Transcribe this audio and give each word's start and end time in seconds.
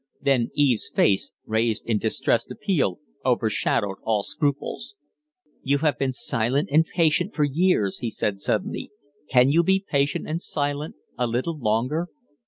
Then 0.19 0.49
Eve's 0.55 0.89
face, 0.89 1.29
raised 1.45 1.85
in 1.85 1.99
distressed 1.99 2.49
appeal, 2.49 2.97
overshadowed 3.23 3.97
all 4.01 4.23
scruples. 4.23 4.95
"You 5.61 5.77
have 5.85 5.99
been 5.99 6.11
silent 6.11 6.69
and 6.71 6.83
patient 6.87 7.35
for 7.35 7.43
years," 7.43 7.99
he 7.99 8.09
said, 8.09 8.39
suddenly. 8.39 8.89
"Can 9.29 9.51
you 9.51 9.61
be 9.63 9.85
patient 9.87 10.27
and 10.27 10.41
silent 10.41 10.95
a 11.19 11.27
little 11.27 11.55
longer?" 11.55 12.07